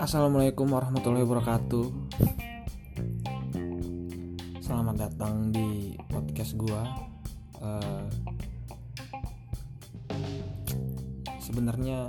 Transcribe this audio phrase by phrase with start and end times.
[0.00, 1.86] Assalamualaikum warahmatullahi wabarakatuh.
[4.64, 6.88] Selamat datang di podcast gua.
[7.60, 8.08] Uh,
[11.36, 12.08] Sebenarnya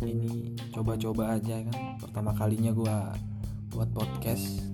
[0.00, 2.00] ini coba-coba aja kan.
[2.00, 3.12] Pertama kalinya gua
[3.68, 4.64] buat podcast.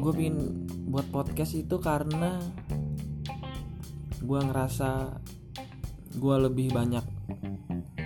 [0.00, 2.40] gue pingin buat podcast itu karena
[4.22, 5.12] gue ngerasa
[6.16, 7.04] gue lebih banyak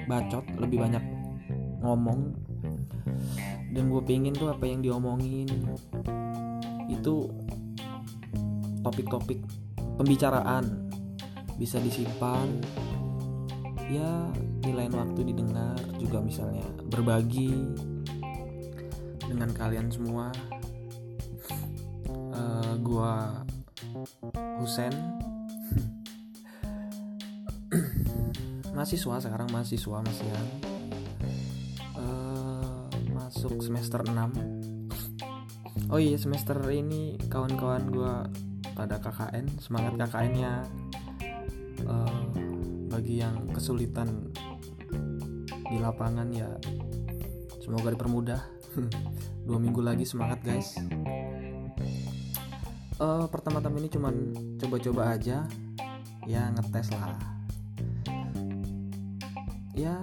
[0.07, 1.05] bacot lebih banyak
[1.85, 2.33] ngomong.
[3.75, 5.51] Dan gue pengen tuh apa yang diomongin.
[6.89, 7.31] Itu
[8.85, 9.41] topik-topik
[10.01, 10.89] pembicaraan.
[11.57, 12.49] Bisa disimpan.
[13.93, 14.33] Ya
[14.65, 17.53] di waktu didengar juga misalnya berbagi
[19.29, 20.33] dengan kalian semua.
[22.35, 23.45] Uh, gua
[24.59, 24.91] Husen
[28.75, 30.49] mahasiswa sekarang mahasiswa masih yang
[31.97, 38.15] uh, masuk semester 6 oh iya semester ini kawan-kawan gue
[38.75, 40.53] pada KKN semangat KKN nya
[41.87, 42.23] uh,
[42.91, 44.35] bagi yang kesulitan
[45.71, 46.51] di lapangan ya
[47.65, 48.41] semoga dipermudah.
[49.49, 50.77] Dua minggu lagi semangat guys.
[53.01, 54.15] Uh, pertama-tama ini cuman
[54.61, 55.49] coba-coba aja.
[56.29, 57.35] Ya ngetes lah
[59.75, 59.99] ya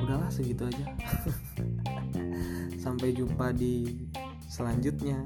[0.00, 0.86] udahlah segitu aja.
[2.84, 4.08] Sampai jumpa di
[4.48, 5.20] selanjutnya